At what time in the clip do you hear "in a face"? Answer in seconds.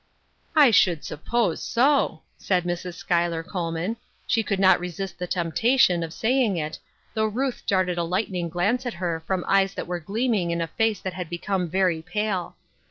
10.49-11.01